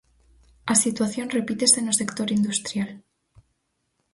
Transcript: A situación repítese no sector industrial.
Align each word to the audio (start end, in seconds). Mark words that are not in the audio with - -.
A 0.73 0.75
situación 0.83 1.27
repítese 1.37 1.79
no 1.83 1.93
sector 2.01 2.27
industrial. 2.39 2.91